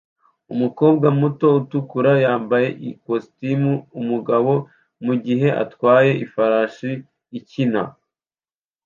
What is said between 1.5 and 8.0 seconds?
utukura yambaye ikositimu-Umugabo mugihe atwaye ifarashi ikina